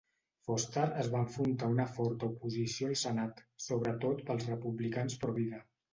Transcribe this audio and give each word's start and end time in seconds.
Foster 0.45 0.85
es 1.01 1.09
va 1.15 1.19
enfrontar 1.25 1.67
a 1.67 1.73
una 1.75 1.85
forta 1.97 2.29
oposició 2.35 2.89
al 2.93 2.97
senat, 3.03 3.45
sobretot 3.67 4.25
pels 4.31 4.49
republicans 4.53 5.19
provida. 5.27 5.63